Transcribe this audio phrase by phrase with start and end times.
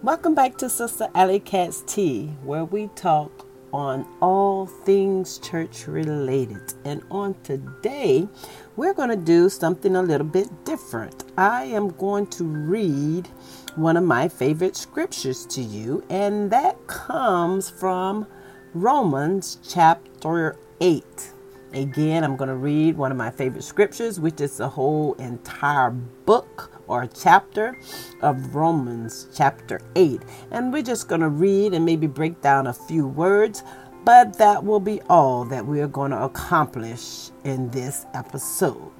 [0.00, 6.72] Welcome back to Sister Alley Cat's Tea, where we talk on all things church related.
[6.84, 8.28] And on today,
[8.76, 11.24] we're going to do something a little bit different.
[11.36, 13.26] I am going to read
[13.74, 18.28] one of my favorite scriptures to you, and that comes from
[18.74, 21.32] Romans chapter 8.
[21.74, 25.90] Again, I'm going to read one of my favorite scriptures, which is the whole entire
[25.90, 27.78] book or chapter
[28.22, 30.20] of Romans, chapter 8.
[30.50, 33.62] And we're just going to read and maybe break down a few words,
[34.04, 38.90] but that will be all that we are going to accomplish in this episode.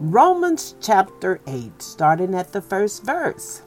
[0.00, 3.62] Romans chapter 8, starting at the first verse.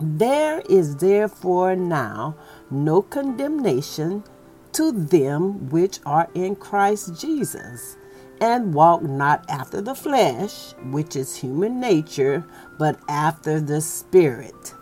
[0.00, 2.36] There is therefore now
[2.70, 4.24] no condemnation
[4.72, 7.96] to them which are in Christ Jesus
[8.40, 12.44] and walk not after the flesh, which is human nature,
[12.78, 14.74] but after the Spirit.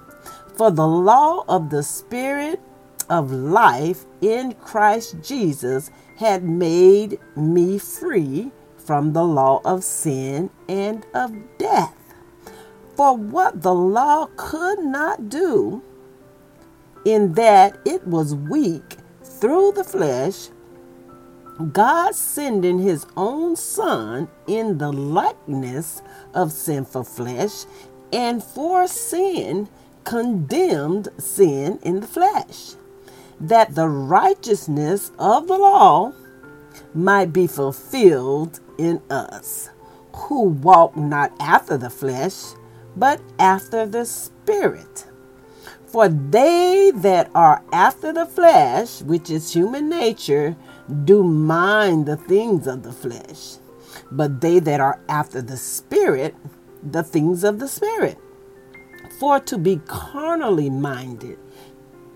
[0.56, 2.61] For the law of the Spirit
[3.08, 11.06] of life in Christ Jesus had made me free from the law of sin and
[11.14, 11.97] of death.
[12.97, 15.83] For what the law could not do,
[17.05, 20.48] in that it was weak through the flesh,
[21.72, 26.03] God sending his own Son in the likeness
[26.34, 27.67] of sinful flesh,
[28.12, 29.69] and for sin
[30.05, 32.75] condemned sin in the flesh,
[33.41, 36.12] that the righteousness of the law
[36.95, 39.69] might be fulfilled in us,
[40.14, 42.55] who walk not after the flesh,
[42.97, 45.06] but after the Spirit.
[45.86, 50.56] For they that are after the flesh, which is human nature,
[50.93, 53.57] do mind the things of the flesh,
[54.11, 56.35] but they that are after the Spirit,
[56.83, 58.19] the things of the Spirit.
[59.19, 61.39] For to be carnally minded,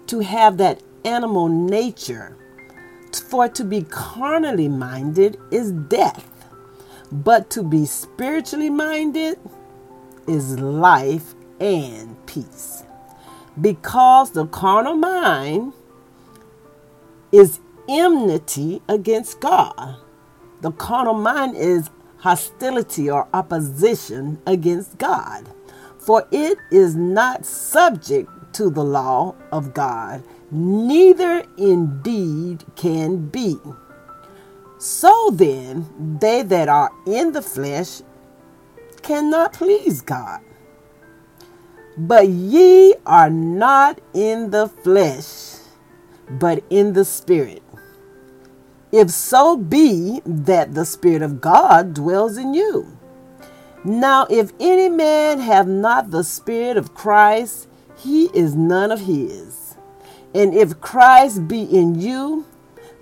[0.08, 2.36] to have that animal nature,
[3.28, 6.28] for to be carnally minded is death,
[7.10, 9.38] but to be spiritually minded
[10.26, 12.82] is life and peace.
[13.60, 15.72] Because the carnal mind
[17.32, 19.96] is enmity against God.
[20.60, 25.48] The carnal mind is hostility or opposition against God,
[25.98, 33.56] for it is not subject to the law of God, neither indeed can be.
[34.78, 38.02] So then, they that are in the flesh
[39.02, 40.40] cannot please God.
[41.98, 45.60] But ye are not in the flesh,
[46.28, 47.62] but in the Spirit
[48.92, 52.98] if so be that the Spirit of God dwells in you.
[53.84, 59.76] Now, if any man have not the Spirit of Christ, he is none of his.
[60.34, 62.46] And if Christ be in you,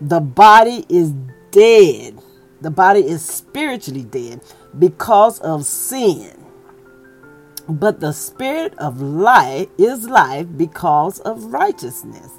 [0.01, 1.13] the body is
[1.51, 2.19] dead.
[2.61, 4.41] The body is spiritually dead
[4.79, 6.45] because of sin.
[7.69, 12.31] But the spirit of life is life because of righteousness.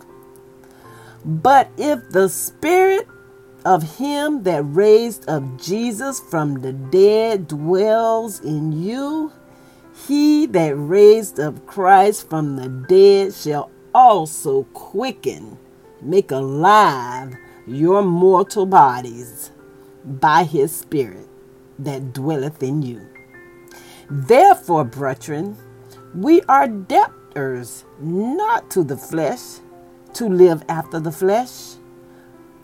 [1.24, 3.08] But if the spirit
[3.66, 9.34] of him that raised up Jesus from the dead dwells in you,
[10.08, 15.58] he that raised up Christ from the dead shall also quicken,
[16.02, 19.52] make alive your mortal bodies
[20.06, 21.28] by his Spirit
[21.80, 23.02] that dwelleth in you.
[24.10, 25.58] Therefore, brethren,
[26.14, 29.60] we are debtors not to the flesh
[30.14, 31.76] to live after the flesh.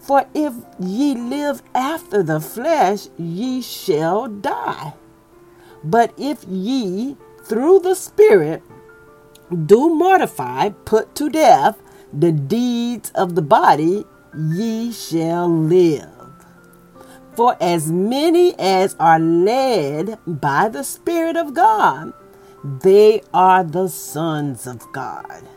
[0.02, 4.94] For if ye live after the flesh, ye shall die.
[5.84, 8.64] But if ye through the Spirit
[9.66, 11.82] do mortify, put to death
[12.12, 16.10] the deeds of the body, ye shall live.
[17.36, 22.14] For as many as are led by the Spirit of God,
[22.64, 25.48] they are the sons of God.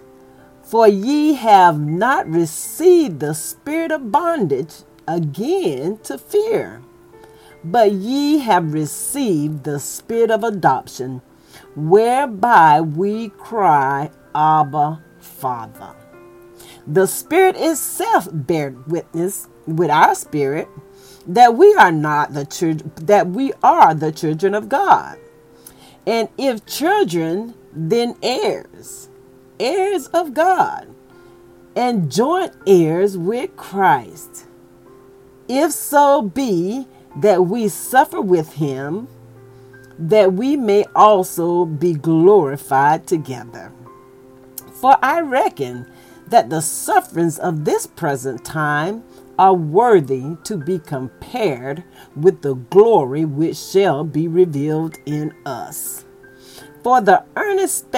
[0.74, 6.82] For ye have not received the spirit of bondage again to fear,
[7.62, 11.22] but ye have received the spirit of adoption,
[11.76, 15.94] whereby we cry, Abba, Father.
[16.88, 20.66] The Spirit itself bear witness with our spirit
[21.28, 25.18] that we are not the children that we are the children of God.
[26.04, 29.08] And if children, then heirs
[29.64, 30.94] heirs of God
[31.74, 34.44] and joint heirs with Christ,
[35.48, 39.08] if so be that we suffer with him,
[39.98, 43.72] that we may also be glorified together.
[44.80, 45.86] For I reckon
[46.26, 49.02] that the sufferings of this present time
[49.38, 51.84] are worthy to be compared
[52.14, 56.04] with the glory which shall be revealed in us.
[56.82, 57.90] For the earnest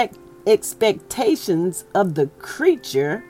[0.46, 3.24] expectations of the creature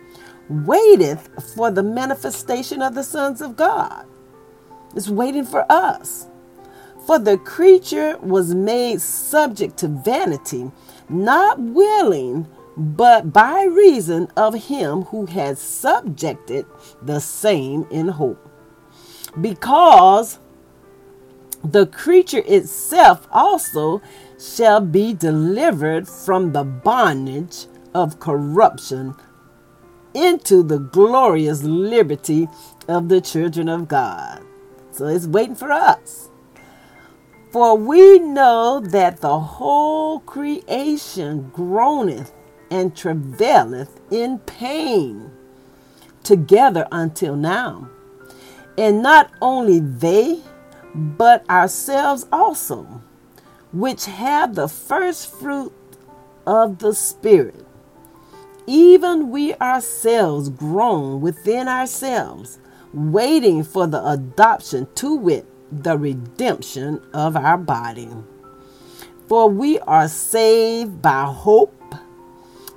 [0.48, 4.06] waiteth for the manifestation of the sons of God.
[4.94, 6.26] It's waiting for us.
[7.06, 10.70] For the creature was made subject to vanity,
[11.08, 16.66] not willing, but by reason of him who has subjected
[17.00, 18.50] the same in hope.
[19.40, 20.38] Because
[21.62, 24.02] the creature itself also
[24.38, 29.14] shall be delivered from the bondage of corruption
[30.14, 32.48] into the glorious liberty
[32.88, 34.42] of the children of God.
[34.90, 36.30] So it's waiting for us.
[37.50, 42.32] For we know that the whole creation groaneth
[42.70, 45.30] and travaileth in pain
[46.22, 47.88] together until now.
[48.76, 50.40] And not only they,
[50.94, 53.02] but ourselves also,
[53.76, 55.70] which have the first fruit
[56.46, 57.62] of the Spirit,
[58.67, 62.58] even we ourselves groan within ourselves,
[62.94, 68.08] waiting for the adoption to wit, the redemption of our body.
[69.28, 71.94] For we are saved by hope,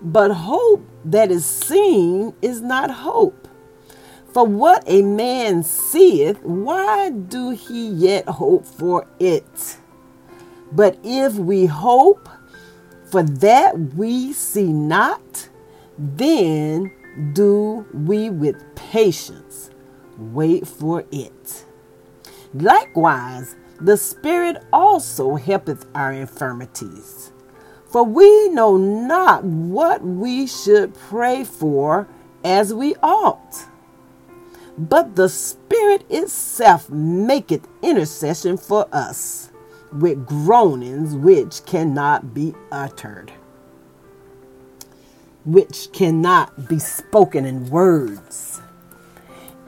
[0.01, 3.47] but hope that is seen is not hope.
[4.33, 9.78] For what a man seeth, why do he yet hope for it?
[10.71, 12.29] But if we hope
[13.05, 15.49] for that we see not,
[15.97, 16.91] then
[17.33, 19.71] do we with patience
[20.17, 21.65] wait for it.
[22.53, 27.31] Likewise, the Spirit also helpeth our infirmities.
[27.85, 32.07] For we know not what we should pray for
[32.43, 33.65] as we ought.
[34.77, 39.48] But the Spirit itself maketh intercession for us
[39.91, 43.31] with groanings which cannot be uttered,
[45.45, 48.61] which cannot be spoken in words.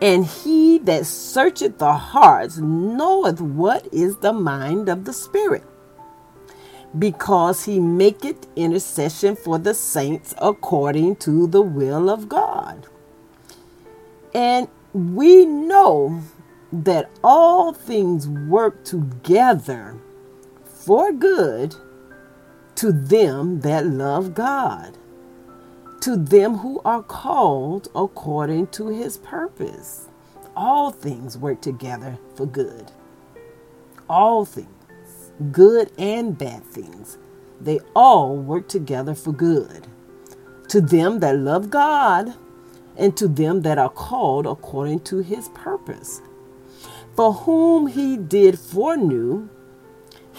[0.02, 5.64] And he that searcheth the hearts knoweth what is the mind of the Spirit
[6.98, 12.88] because he maketh intercession for the saints according to the will of God.
[14.34, 16.22] And we know
[16.72, 19.96] that all things work together
[20.86, 21.76] for good
[22.76, 24.98] to them that love God,
[26.02, 30.08] to them who are called according to his purpose.
[30.56, 32.92] All things work together for good.
[34.10, 34.68] All things
[35.52, 37.18] good and bad things.
[37.60, 39.88] They all work together for good.
[40.70, 42.34] To them that love God,
[42.98, 46.22] and to them that are called according to his purpose.
[47.16, 49.50] For whom he did foreknew,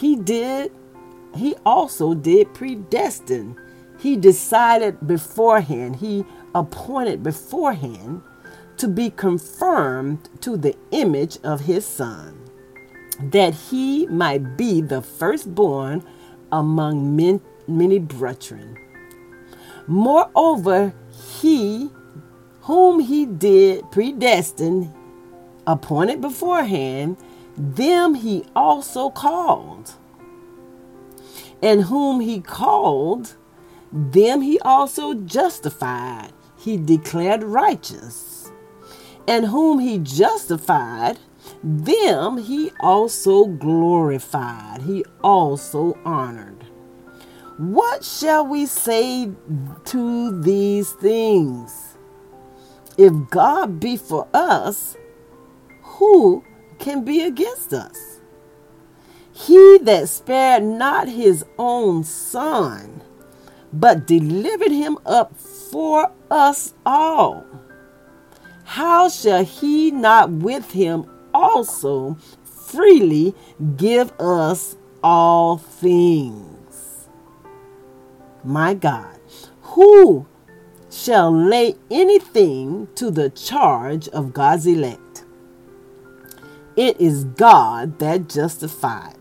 [0.03, 0.73] he did,
[1.35, 3.57] he also did predestine.
[4.01, 6.25] He decided beforehand, he
[6.57, 8.23] appointed beforehand
[8.79, 12.37] to be confirmed to the image of his son
[13.31, 16.05] that he might be the firstborn
[16.51, 18.77] among men, many brethren.
[19.87, 20.93] Moreover,
[21.41, 21.91] he
[22.63, 24.93] whom he did predestine,
[25.65, 27.17] appointed beforehand,
[27.57, 29.93] them he also called.
[31.63, 33.37] And whom he called,
[33.93, 36.33] them he also justified.
[36.57, 38.51] He declared righteous.
[39.29, 41.19] And whom he justified,
[41.63, 46.65] them he also glorified, he also honored.
[47.59, 49.31] What shall we say
[49.85, 51.97] to these things?
[52.99, 54.97] If God be for us,
[55.83, 56.45] who
[56.83, 58.21] can be against us?
[59.33, 63.03] He that spared not his own son,
[63.73, 67.47] but delivered him up for us all,
[68.65, 73.35] how shall he not with him also freely
[73.77, 77.09] give us all things.
[78.45, 79.21] My God,
[79.63, 80.27] who
[80.91, 85.02] shall lay anything to the charge of God's elect?
[86.77, 89.17] It is God that justified.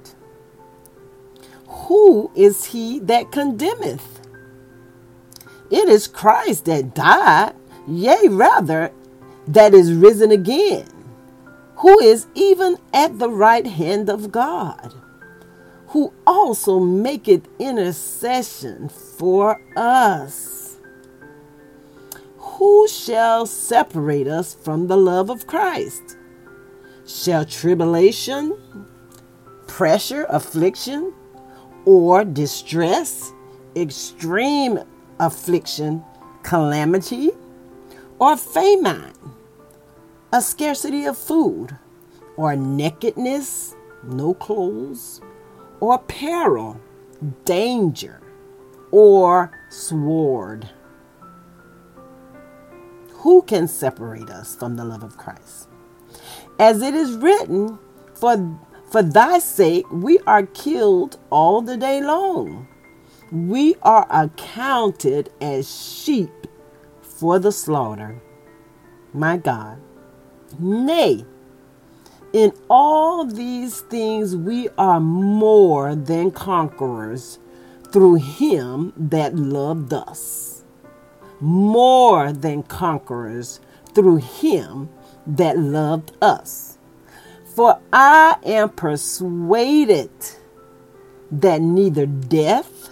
[1.67, 4.21] Who is he that condemneth?
[5.71, 7.55] It is Christ that died,
[7.87, 8.91] yea, rather,
[9.47, 10.87] that is risen again
[11.77, 14.93] who is even at the right hand of God,
[15.89, 20.71] who also maketh intercession for us.
[22.39, 26.17] who shall separate us from the love of Christ?
[27.05, 28.57] Shall tribulation,
[29.67, 31.13] pressure, affliction,
[31.85, 33.33] or distress,
[33.75, 34.79] extreme
[35.19, 36.03] affliction,
[36.43, 37.31] calamity,
[38.19, 39.13] or famine,
[40.31, 41.77] a scarcity of food,
[42.37, 45.21] or nakedness, no clothes,
[45.79, 46.79] or peril,
[47.45, 48.21] danger,
[48.91, 50.69] or sword.
[53.09, 55.67] Who can separate us from the love of Christ?
[56.61, 57.79] As it is written,
[58.13, 58.59] for,
[58.91, 62.67] for thy sake we are killed all the day long.
[63.31, 66.45] We are accounted as sheep
[67.01, 68.21] for the slaughter.
[69.11, 69.81] My God.
[70.59, 71.25] Nay,
[72.31, 77.39] in all these things we are more than conquerors
[77.91, 80.63] through him that loved us.
[81.39, 83.61] More than conquerors
[83.93, 84.89] through him
[85.25, 86.77] that loved us.
[87.55, 90.11] For I am persuaded
[91.31, 92.89] that neither death,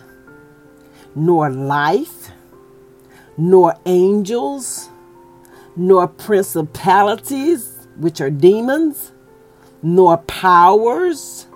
[1.15, 2.31] nor life,
[3.37, 4.89] nor angels,
[5.75, 9.11] nor principalities, which are demons,
[9.81, 11.47] nor powers,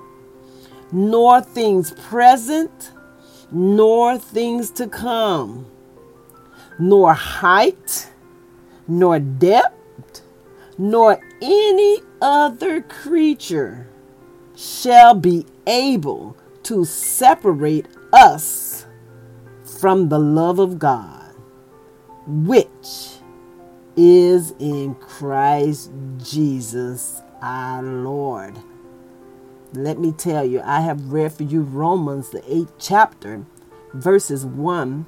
[0.92, 2.92] nor things present,
[3.52, 5.66] nor things to come,
[6.80, 8.10] nor height,
[8.88, 10.22] nor depth,
[10.78, 13.88] nor any other creature
[14.56, 18.86] shall be able to separate us
[19.80, 21.36] from the love of God,
[22.26, 23.20] which
[23.96, 28.58] is in Christ Jesus our Lord.
[29.74, 33.46] Let me tell you, I have read for you Romans, the eighth chapter,
[33.94, 35.06] verses 1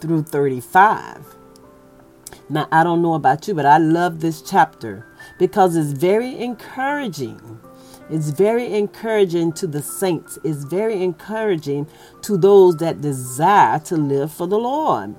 [0.00, 1.36] through 35.
[2.48, 5.06] Now, I don't know about you, but I love this chapter
[5.38, 7.60] because it's very encouraging.
[8.10, 10.38] It's very encouraging to the saints.
[10.42, 11.86] It's very encouraging
[12.22, 15.14] to those that desire to live for the Lord.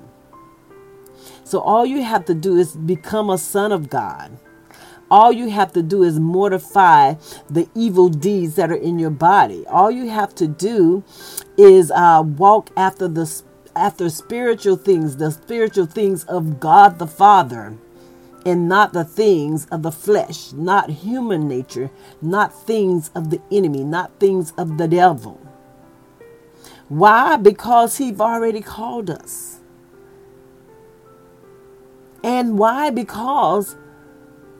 [1.44, 4.38] So, all you have to do is become a son of God.
[5.10, 7.14] All you have to do is mortify
[7.50, 9.66] the evil deeds that are in your body.
[9.66, 11.04] All you have to do
[11.58, 13.26] is uh, walk after the
[13.74, 17.76] after spiritual things, the spiritual things of God the Father,
[18.44, 23.84] and not the things of the flesh, not human nature, not things of the enemy,
[23.84, 25.40] not things of the devil.
[26.88, 27.36] Why?
[27.36, 29.60] Because He's already called us.
[32.24, 32.90] And why?
[32.90, 33.76] Because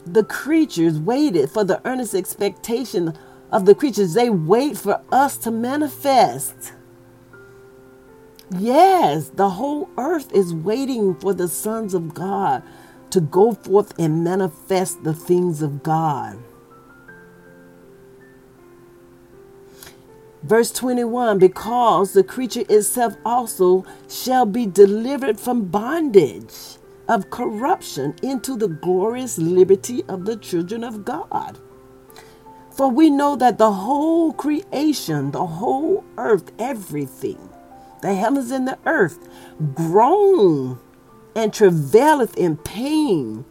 [0.07, 3.16] the creatures waited for the earnest expectation
[3.52, 4.14] of the creatures.
[4.14, 6.73] They wait for us to manifest.
[8.59, 12.63] Yes, the whole earth is waiting for the sons of God
[13.11, 16.39] to go forth and manifest the things of God.
[20.43, 26.79] Verse 21 Because the creature itself also shall be delivered from bondage
[27.09, 31.59] of corruption into the glorious liberty of the children of God.
[32.73, 37.52] For we know that the whole creation, the whole earth, everything,
[38.03, 39.29] the heavens and the earth,
[39.75, 40.79] groan
[41.35, 43.45] and travaileth in pain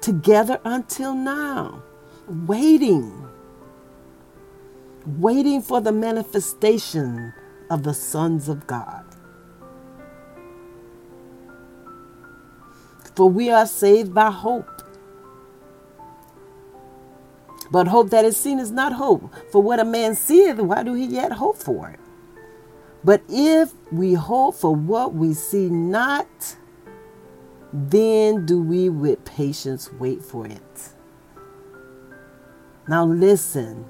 [0.00, 1.82] together until now,
[2.28, 3.28] waiting,
[5.04, 7.32] waiting for the manifestation
[7.70, 9.04] of the sons of God.
[13.16, 14.82] For we are saved by hope.
[17.70, 19.32] But hope that is seen is not hope.
[19.52, 22.00] For what a man seeth, why do he yet hope for it?
[23.02, 26.56] But if we hope for what we see not,
[27.72, 30.90] then do we with patience wait for it.
[32.88, 33.86] Now listen,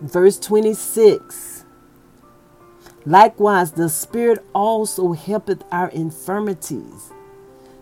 [0.00, 1.64] verse 26.
[3.04, 7.12] Likewise, the Spirit also helpeth our infirmities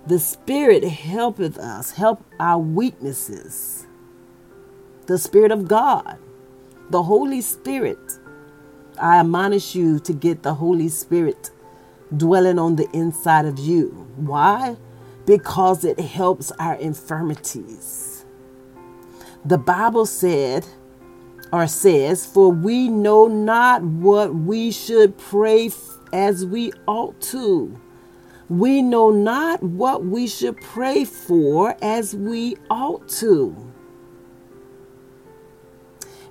[0.04, 3.86] the Spirit helpeth us, help our weaknesses.
[5.06, 6.18] The Spirit of God,
[6.90, 8.18] the Holy Spirit.
[8.98, 11.50] I admonish you to get the Holy Spirit
[12.16, 13.88] dwelling on the inside of you.
[14.16, 14.76] Why?
[15.26, 18.24] Because it helps our infirmities.
[19.44, 20.66] The Bible said,
[21.52, 25.70] or says, For we know not what we should pray
[26.12, 27.80] as we ought to
[28.52, 33.71] we know not what we should pray for as we ought to.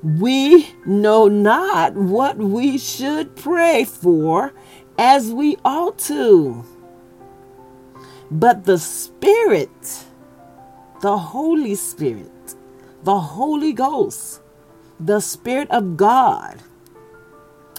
[0.03, 4.53] We know not what we should pray for
[4.97, 6.65] as we ought to.
[8.31, 10.05] But the Spirit,
[11.01, 12.55] the Holy Spirit,
[13.03, 14.41] the Holy Ghost,
[14.99, 16.61] the Spirit of God,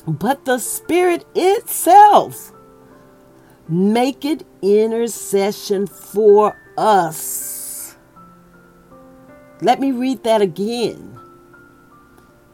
[0.06, 2.52] but the Spirit itself
[3.68, 7.96] make it intercession for us.
[9.60, 11.21] Let me read that again.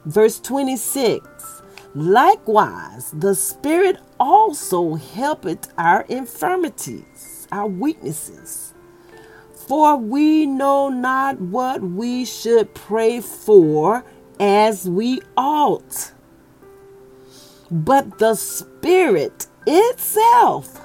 [0.08, 1.62] Verse 26
[1.94, 8.72] Likewise, the Spirit also helpeth our infirmities, our weaknesses.
[9.52, 14.02] For we know not what we should pray for
[14.40, 16.12] as we ought.
[17.70, 20.80] But the Spirit itself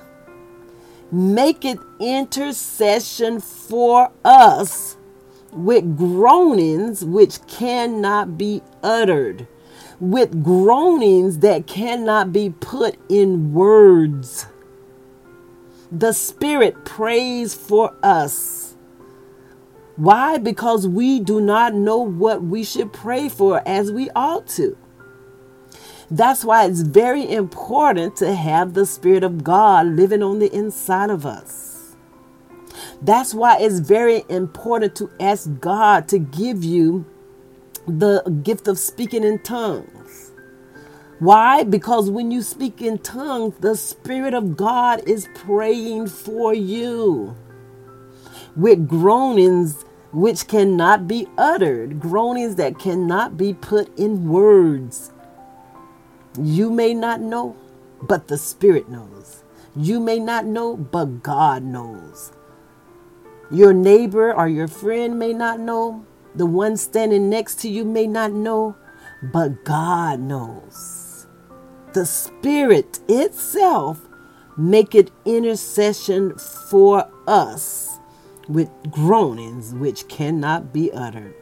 [1.14, 4.98] maketh intercession for us
[5.56, 9.48] with groanings which cannot be uttered,
[10.00, 14.48] with groanings that cannot be put in words.
[15.92, 18.76] The Spirit prays for us.
[19.96, 20.40] Why?
[20.40, 24.76] Because we do not know what we should pray for as we ought to.
[26.10, 31.10] That's why it's very important to have the Spirit of God living on the inside
[31.10, 31.73] of us.
[33.02, 37.06] That's why it's very important to ask God to give you
[37.88, 40.32] the gift of speaking in tongues.
[41.20, 41.64] Why?
[41.64, 47.36] Because when you speak in tongues, the Spirit of God is praying for you
[48.56, 55.12] with groanings which cannot be uttered, groanings that cannot be put in words.
[56.40, 57.56] You may not know,
[58.02, 59.44] but the Spirit knows.
[59.76, 62.32] You may not know, but God knows.
[63.54, 66.08] Your neighbor or your friend may not know.
[66.34, 68.76] The one standing next to you may not know,
[69.32, 71.28] but God knows.
[71.94, 74.02] The Spirit itself
[74.58, 76.36] make it intercession
[76.68, 78.00] for us
[78.50, 81.36] with groanings which cannot be uttered.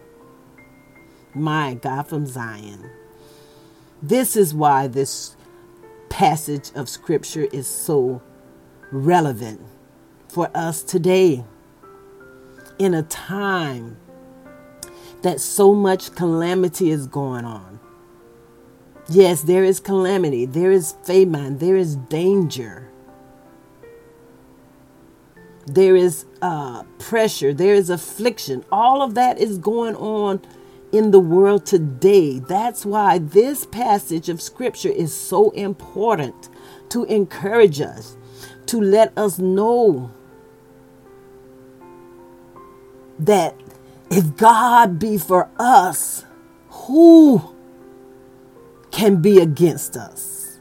[1.33, 2.91] My God from Zion.
[4.01, 5.37] This is why this
[6.09, 8.21] passage of scripture is so
[8.91, 9.61] relevant
[10.27, 11.45] for us today
[12.81, 13.95] in a time
[15.21, 17.79] that so much calamity is going on.
[19.07, 22.89] Yes, there is calamity, there is famine, there is danger,
[25.67, 28.65] there is uh, pressure, there is affliction.
[28.71, 30.41] All of that is going on
[30.91, 32.39] in the world today.
[32.39, 36.49] That's why this passage of scripture is so important
[36.89, 38.17] to encourage us,
[38.65, 40.09] to let us know
[43.21, 43.55] that
[44.09, 46.25] if God be for us,
[46.69, 47.55] who
[48.91, 50.59] can be against us?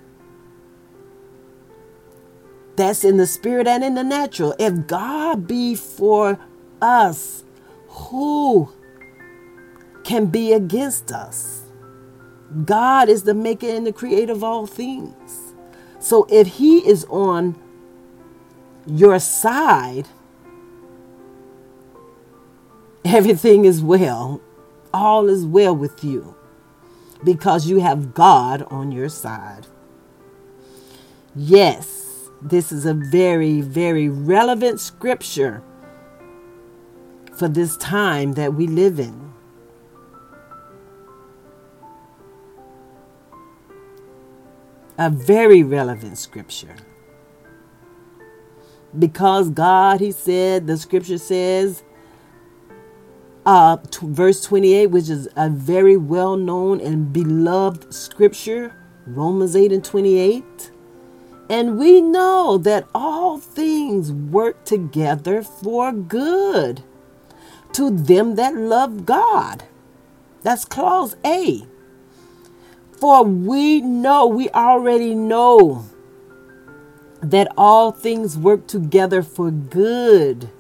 [2.77, 4.55] That's in the spirit and in the natural.
[4.59, 6.39] If God be for
[6.81, 7.45] us,
[7.89, 8.71] who
[10.05, 11.63] can be against us.
[12.65, 15.55] God is the maker and the creator of all things.
[16.01, 17.57] So if He is on
[18.87, 20.09] your side,
[23.05, 24.41] everything is well.
[24.93, 26.35] All is well with you
[27.25, 29.67] because you have God on your side.
[31.37, 35.63] Yes, this is a very, very relevant scripture
[37.35, 39.31] for this time that we live in.
[45.01, 46.77] a very relevant scripture.
[48.97, 51.83] Because God, He said, the scripture says,
[53.47, 58.75] uh, t- verse 28, which is a very well known and beloved scripture,
[59.07, 60.71] Romans 8 and 28.
[61.49, 66.85] And we know that all things work together for good
[67.73, 69.65] to them that love God.
[70.43, 71.67] That's clause A.
[72.93, 75.87] For we know, we already know
[77.23, 80.51] that all things work together for good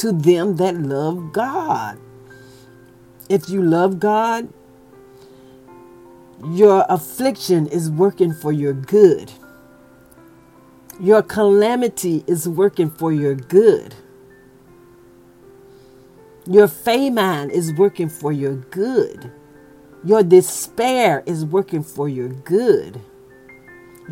[0.00, 1.98] to them that love God.
[3.28, 4.48] If you love God,
[6.44, 9.30] your affliction is working for your good.
[10.98, 13.94] Your calamity is working for your good.
[16.46, 19.30] Your famine is working for your good.
[20.02, 23.02] Your despair is working for your good.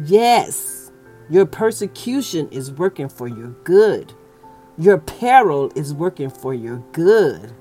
[0.04, 0.92] Yes,
[1.30, 4.12] your persecution is working for your good.
[4.78, 7.52] Your peril is working for your good.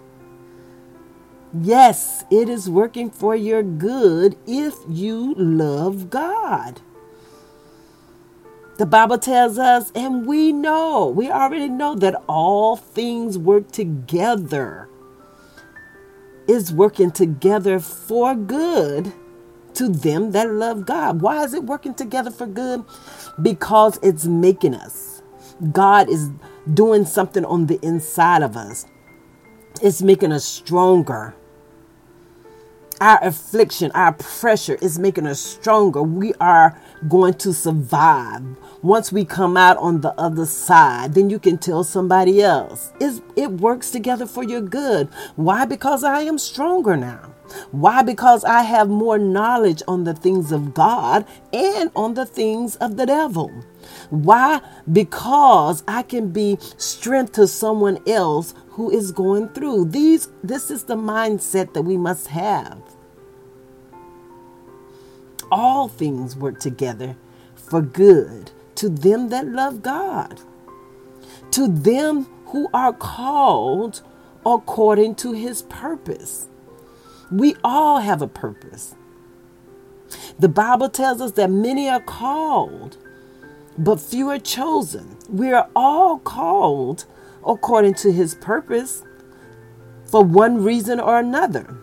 [1.60, 6.82] Yes, it is working for your good if you love God.
[8.78, 14.88] The Bible tells us, and we know, we already know that all things work together,
[16.48, 19.12] is working together for good
[19.74, 21.22] to them that love God.
[21.22, 22.84] Why is it working together for good?
[23.42, 25.24] Because it's making us.
[25.72, 26.30] God is
[26.74, 28.86] doing something on the inside of us,
[29.82, 31.36] it's making us stronger.
[33.00, 36.02] Our affliction, our pressure is making us stronger.
[36.02, 38.44] We are going to survive.
[38.82, 42.92] Once we come out on the other side, then you can tell somebody else.
[43.00, 45.10] It's, it works together for your good.
[45.36, 45.66] Why?
[45.66, 47.36] Because I am stronger now.
[47.72, 48.02] Why?
[48.02, 52.98] Because I have more knowledge on the things of God and on the things of
[52.98, 53.52] the devil.
[54.10, 54.62] Why?
[54.92, 59.86] Because I can be strength to someone else who is going through.
[59.86, 62.82] These this is the mindset that we must have.
[65.52, 67.16] All things work together
[67.56, 70.42] for good to them that love God.
[71.52, 74.02] To them who are called
[74.46, 76.48] according to his purpose.
[77.30, 78.96] We all have a purpose.
[80.40, 82.98] The Bible tells us that many are called,
[83.78, 85.18] but few are chosen.
[85.30, 87.06] We are all called
[87.46, 89.04] according to his purpose
[90.06, 91.78] for one reason or another.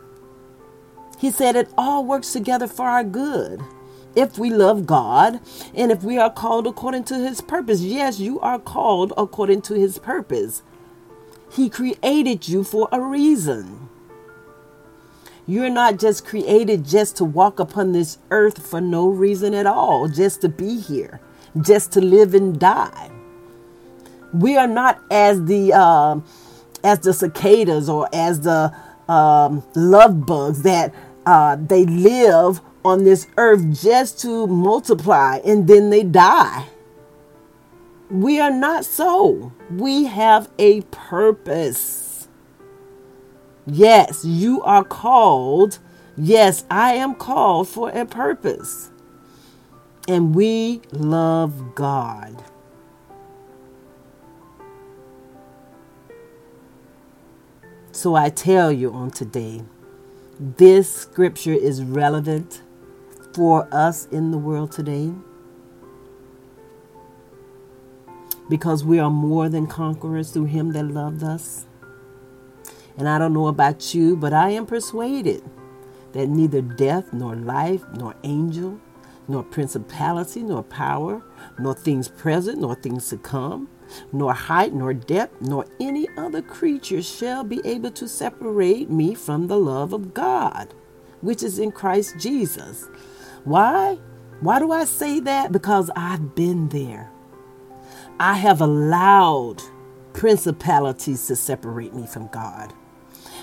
[1.19, 3.63] He said it all works together for our good.
[4.17, 5.41] If we love God
[5.75, 9.75] and if we are called according to his purpose, yes, you are called according to
[9.75, 10.63] his purpose.
[11.51, 13.89] He created you for a reason.
[15.47, 20.09] You're not just created just to walk upon this earth for no reason at all,
[20.09, 21.21] just to be here,
[21.61, 23.11] just to live and die.
[24.33, 26.21] We are not as the uh,
[26.83, 28.75] as the cicadas or as the
[29.09, 30.95] um, love bugs that
[31.27, 36.67] uh, they live on this earth just to multiply and then they die.
[38.11, 39.53] We are not so.
[39.71, 42.29] We have a purpose.
[43.67, 45.79] Yes, you are called.
[46.17, 48.91] Yes, I am called for a purpose.
[50.07, 52.45] And we love God.
[57.93, 59.63] So I tell you on today,
[60.39, 62.63] this scripture is relevant
[63.35, 65.13] for us in the world today
[68.51, 71.67] because we are more than conquerors through him that loved us.
[72.99, 75.43] And I don't know about you, but I am persuaded
[76.13, 78.81] that neither death, nor life, nor angel,
[79.29, 81.23] nor principality, nor power,
[81.59, 83.69] nor things present, nor things to come,
[84.13, 89.47] nor height, nor depth, nor any other creature shall be able to separate me from
[89.47, 90.75] the love of God,
[91.21, 92.87] which is in Christ Jesus.
[93.45, 93.99] Why?
[94.41, 95.53] Why do I say that?
[95.53, 97.11] Because I've been there.
[98.21, 99.63] I have allowed
[100.13, 102.73] principalities to separate me from God.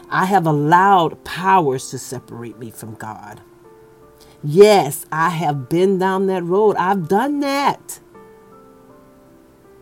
[0.10, 3.42] I have allowed powers to separate me from God.
[4.44, 6.76] Yes, I have been down that road.
[6.78, 8.00] I've done that.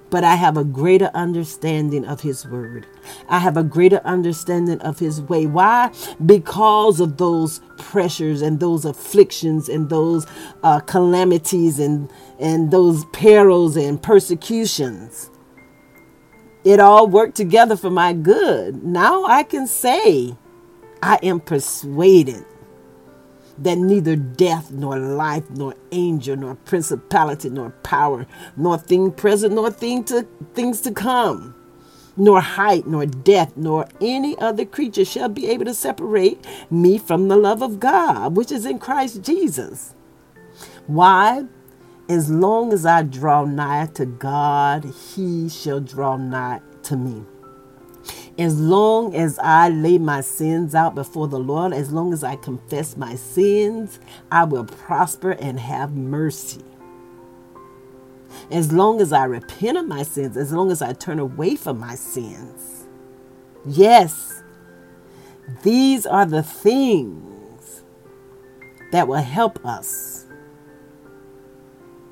[0.10, 2.88] But I have a greater understanding of His Word.
[3.30, 5.46] I have a greater understanding of His way.
[5.46, 5.92] Why?
[6.26, 10.26] Because of those pressures and those afflictions and those
[10.64, 15.30] uh, calamities and, and those perils and persecutions
[16.64, 18.84] it all worked together for my good.
[18.84, 20.36] Now I can say,
[21.02, 22.46] I am persuaded
[23.64, 29.70] that neither death, nor life, nor angel, nor principality, nor power, nor thing present, nor
[29.72, 31.54] thing to things to come,
[32.16, 37.28] nor height, nor depth, nor any other creature shall be able to separate me from
[37.28, 39.94] the love of God, which is in Christ Jesus.
[40.88, 41.46] Why?
[42.08, 47.24] As long as I draw nigh to God, he shall draw nigh to me.
[48.40, 52.38] As long as I lay my sins out before the Lord, as long as I
[52.38, 54.00] confess my sins,
[54.32, 56.64] I will prosper and have mercy.
[58.50, 61.82] As long as I repent of my sins, as long as I turn away from
[61.82, 62.88] my sins.
[63.66, 64.42] Yes,
[65.64, 67.82] these are the things
[68.94, 70.26] that will help us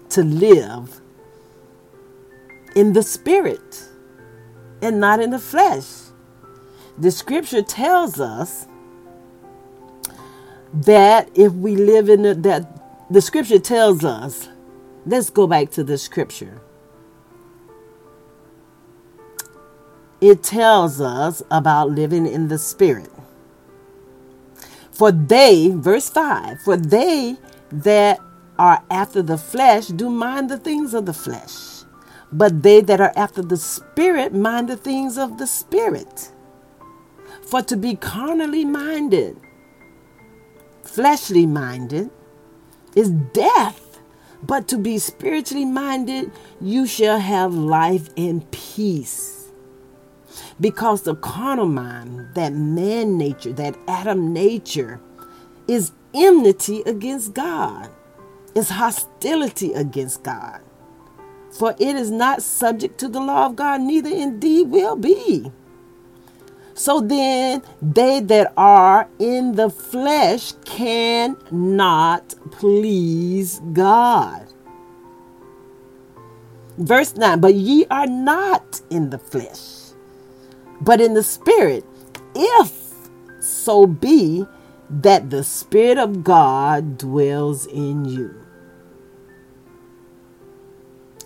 [0.10, 1.00] to live
[2.76, 3.88] in the spirit
[4.82, 6.07] and not in the flesh.
[6.98, 8.68] The scripture tells us
[10.74, 12.82] that if we live in the, that
[13.12, 14.50] the scripture tells us,
[15.06, 16.62] let's go back to the scripture.
[20.22, 23.12] It tells us about living in the spirit.
[24.92, 27.38] For they, verse 5, for they
[27.72, 28.20] that
[28.60, 31.84] are after the flesh do mind the things of the flesh,
[32.32, 36.32] but they that are after the Spirit mind the things of the Spirit.
[37.48, 39.38] For to be carnally minded,
[40.84, 42.10] fleshly minded,
[42.94, 44.00] is death,
[44.44, 49.50] but to be spiritually minded, you shall have life and peace.
[50.60, 55.00] Because the carnal mind, that man nature, that Adam nature,
[55.70, 57.90] is enmity against God,
[58.56, 60.60] is hostility against God.
[61.52, 65.50] For it is not subject to the law of God, neither indeed will be.
[66.78, 74.46] So then, they that are in the flesh cannot please God.
[76.78, 79.92] Verse 9 But ye are not in the flesh,
[80.80, 81.84] but in the Spirit,
[82.36, 82.94] if
[83.40, 84.46] so be
[84.88, 88.36] that the Spirit of God dwells in you.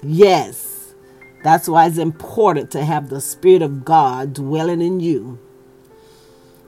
[0.01, 0.70] Yes
[1.43, 5.39] that's why it's important to have the Spirit of God dwelling in you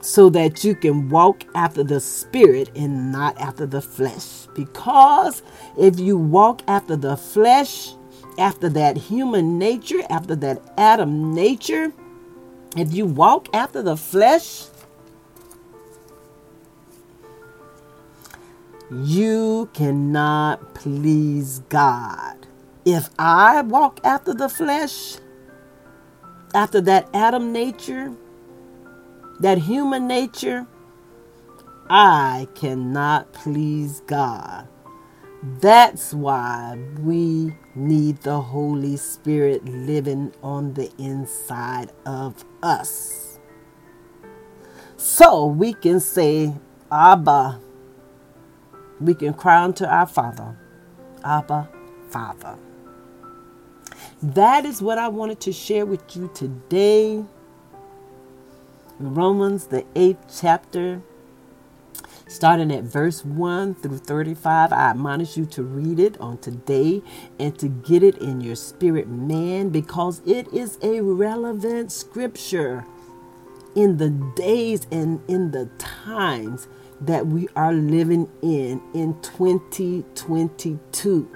[0.00, 4.46] so that you can walk after the Spirit and not after the flesh.
[4.54, 5.42] Because
[5.78, 7.94] if you walk after the flesh,
[8.38, 11.92] after that human nature, after that Adam nature,
[12.76, 14.66] if you walk after the flesh,
[18.90, 22.46] you cannot please God.
[22.84, 25.16] If I walk after the flesh,
[26.54, 28.12] after that Adam nature,
[29.40, 30.66] that human nature,
[31.88, 34.68] I cannot please God.
[35.60, 43.38] That's why we need the Holy Spirit living on the inside of us.
[44.96, 46.54] So we can say,
[46.90, 47.60] Abba.
[49.00, 50.56] We can cry unto our Father,
[51.24, 51.68] Abba,
[52.08, 52.56] Father.
[54.32, 57.22] That is what I wanted to share with you today.
[58.98, 61.02] Romans, the eighth chapter,
[62.26, 64.72] starting at verse 1 through 35.
[64.72, 67.02] I admonish you to read it on today
[67.38, 72.86] and to get it in your spirit, man, because it is a relevant scripture
[73.74, 76.66] in the days and in the times
[76.98, 81.28] that we are living in in 2022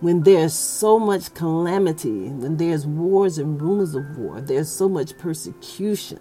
[0.00, 5.16] when there's so much calamity, when there's wars and rumors of war, there's so much
[5.18, 6.18] persecution.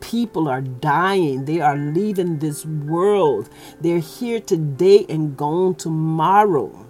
[0.00, 1.44] People are dying.
[1.44, 3.50] They are leaving this world.
[3.80, 6.86] They're here today and gone tomorrow.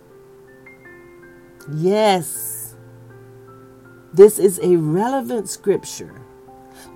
[1.75, 2.77] Yes,
[4.13, 6.23] this is a relevant scripture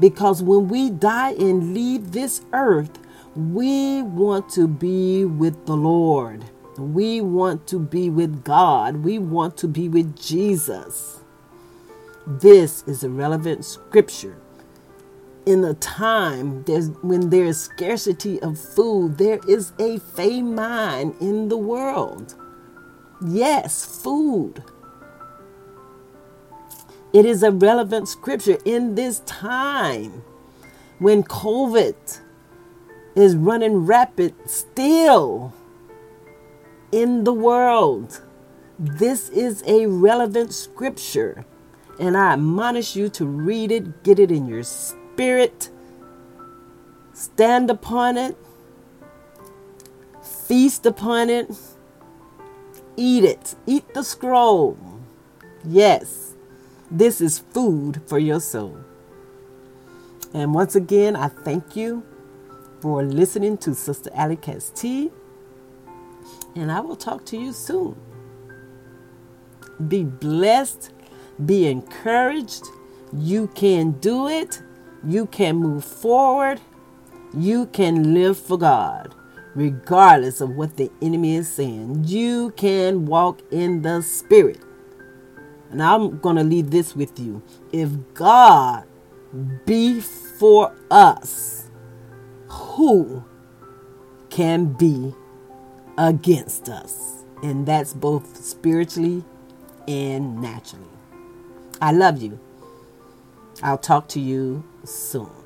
[0.01, 2.99] because when we die and leave this earth,
[3.35, 6.45] we want to be with the Lord.
[6.79, 9.05] We want to be with God.
[9.05, 11.21] We want to be with Jesus.
[12.27, 14.37] This is a relevant scripture.
[15.45, 16.65] In a time
[17.03, 22.37] when there is scarcity of food, there is a famine in the world.
[23.27, 24.63] Yes, food.
[27.13, 30.23] It is a relevant scripture in this time
[30.99, 32.21] when COVID
[33.15, 35.53] is running rapid still
[36.93, 38.21] in the world.
[38.79, 41.45] This is a relevant scripture,
[41.99, 45.71] and I admonish you to read it, get it in your spirit,
[47.13, 48.37] stand upon it,
[50.23, 51.51] feast upon it,
[52.97, 54.77] eat it, eat the scroll.
[55.65, 56.35] Yes,
[56.91, 58.77] this is food for your soul.
[60.35, 62.03] And once again, I thank you
[62.81, 65.11] for listening to Sister Allie Katz T
[66.55, 67.97] and I will talk to you soon.
[69.89, 70.93] Be blessed,
[71.45, 72.65] be encouraged.
[73.13, 74.63] You can do it,
[75.05, 76.61] you can move forward,
[77.35, 79.15] you can live for God,
[79.55, 82.05] regardless of what the enemy is saying.
[82.07, 84.61] You can walk in the Spirit.
[85.71, 87.43] And I'm going to leave this with you.
[87.73, 88.85] If God
[89.65, 91.71] be for us,
[92.49, 93.25] who
[94.29, 95.15] can be
[95.99, 97.25] against us.
[97.43, 99.25] And that's both spiritually
[99.89, 100.85] and naturally.
[101.81, 102.39] I love you.
[103.63, 105.42] I'll talk to you soon.